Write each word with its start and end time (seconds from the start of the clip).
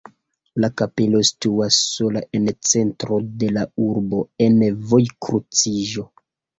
La 0.63 0.69
kapelo 0.81 1.21
situas 1.29 1.77
sola 1.99 2.25
en 2.41 2.49
centro 2.71 3.21
de 3.45 3.53
la 3.61 3.69
urbo 3.93 4.27
en 4.49 4.61
vojkruciĝo. 4.97 6.13